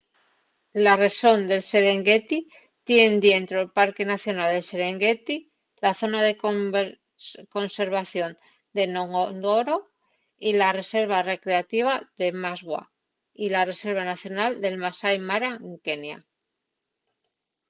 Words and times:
la 0.83 0.93
rexón 1.03 1.39
del 1.49 1.63
serengueti 1.71 2.39
tien 2.87 3.11
dientro’l 3.27 3.67
parque 3.79 4.03
nacional 4.13 4.49
del 4.51 4.65
serengueti 4.71 5.37
la 5.83 5.91
zona 6.01 6.19
de 6.27 6.33
conservación 7.55 8.31
de 8.75 8.83
ngorongoro 8.93 9.77
y 10.47 10.49
la 10.61 10.69
reserva 10.79 11.17
recreativa 11.33 11.93
de 12.19 12.27
maswa 12.43 12.81
y 13.43 13.45
la 13.55 13.61
reserva 13.71 14.03
nacional 14.13 14.51
del 14.63 14.75
masai 14.83 15.17
mara 15.29 15.51
en 15.69 15.75
kenia 15.85 16.17